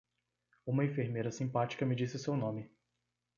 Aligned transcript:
Uma 0.65 0.83
enfermeira 0.83 1.29
simpática 1.29 1.85
me 1.85 1.95
disse 1.95 2.17
seu 2.17 2.35
nome. 2.35 2.67